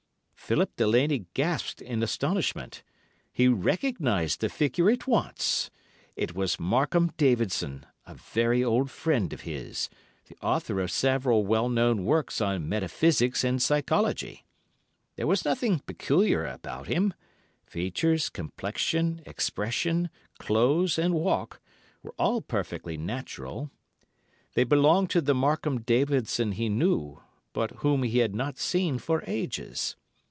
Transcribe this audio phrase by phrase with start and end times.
[0.51, 2.83] Philip Delaney gasped in astonishment.
[3.31, 5.71] He recognised the figure at once.
[6.17, 9.89] It was Markham Davidson, a very old friend of his,
[10.27, 14.43] the author of several well known works on Metaphysics and Psychology.
[15.15, 21.61] There was nothing peculiar about him—features, complexion, expression, clothes, and walk
[22.03, 23.71] were all perfectly natural.
[24.55, 27.21] They belonged to the Markham Davidson he knew,
[27.53, 29.95] but whom he had not seen for ages.